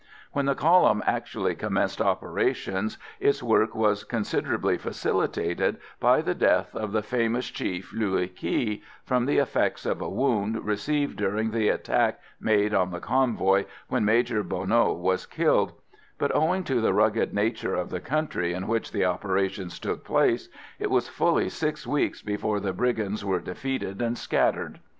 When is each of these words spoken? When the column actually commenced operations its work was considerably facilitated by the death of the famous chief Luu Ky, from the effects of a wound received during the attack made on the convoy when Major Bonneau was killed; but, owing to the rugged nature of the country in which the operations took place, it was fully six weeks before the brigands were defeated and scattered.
When 0.31 0.47
the 0.47 0.55
column 0.55 1.03
actually 1.05 1.53
commenced 1.53 2.01
operations 2.01 2.97
its 3.19 3.43
work 3.43 3.75
was 3.75 4.03
considerably 4.03 4.75
facilitated 4.79 5.77
by 5.99 6.23
the 6.23 6.33
death 6.33 6.75
of 6.75 6.91
the 6.91 7.03
famous 7.03 7.51
chief 7.51 7.93
Luu 7.93 8.25
Ky, 8.33 8.81
from 9.03 9.27
the 9.27 9.37
effects 9.37 9.85
of 9.85 10.01
a 10.01 10.09
wound 10.09 10.65
received 10.65 11.17
during 11.17 11.51
the 11.51 11.69
attack 11.69 12.19
made 12.39 12.73
on 12.73 12.89
the 12.89 12.99
convoy 12.99 13.65
when 13.89 14.03
Major 14.03 14.41
Bonneau 14.43 14.91
was 14.91 15.27
killed; 15.27 15.73
but, 16.17 16.35
owing 16.35 16.63
to 16.63 16.81
the 16.81 16.95
rugged 16.95 17.31
nature 17.31 17.75
of 17.75 17.91
the 17.91 17.99
country 18.01 18.53
in 18.53 18.65
which 18.67 18.91
the 18.91 19.05
operations 19.05 19.77
took 19.77 20.03
place, 20.03 20.49
it 20.79 20.89
was 20.89 21.07
fully 21.09 21.47
six 21.47 21.85
weeks 21.85 22.23
before 22.23 22.59
the 22.59 22.73
brigands 22.73 23.23
were 23.23 23.39
defeated 23.39 24.01
and 24.01 24.17
scattered. 24.17 24.79